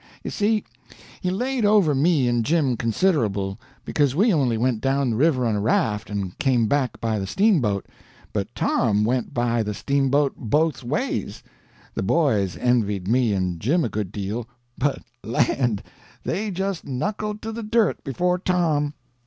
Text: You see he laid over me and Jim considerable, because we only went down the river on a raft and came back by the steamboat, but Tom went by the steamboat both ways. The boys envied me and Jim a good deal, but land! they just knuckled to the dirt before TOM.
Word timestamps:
You 0.23 0.31
see 0.31 0.63
he 1.19 1.29
laid 1.29 1.63
over 1.63 1.93
me 1.93 2.27
and 2.27 2.43
Jim 2.43 2.75
considerable, 2.75 3.59
because 3.85 4.15
we 4.15 4.33
only 4.33 4.57
went 4.57 4.81
down 4.81 5.11
the 5.11 5.15
river 5.15 5.45
on 5.45 5.55
a 5.55 5.61
raft 5.61 6.09
and 6.09 6.35
came 6.39 6.65
back 6.65 6.99
by 6.99 7.19
the 7.19 7.27
steamboat, 7.27 7.85
but 8.33 8.47
Tom 8.55 9.03
went 9.03 9.31
by 9.31 9.61
the 9.61 9.75
steamboat 9.75 10.33
both 10.35 10.83
ways. 10.83 11.43
The 11.93 12.01
boys 12.01 12.57
envied 12.57 13.07
me 13.07 13.31
and 13.33 13.59
Jim 13.59 13.85
a 13.85 13.89
good 13.89 14.11
deal, 14.11 14.47
but 14.75 15.03
land! 15.23 15.83
they 16.23 16.49
just 16.49 16.83
knuckled 16.83 17.39
to 17.43 17.51
the 17.51 17.61
dirt 17.61 18.03
before 18.03 18.39
TOM. 18.39 18.95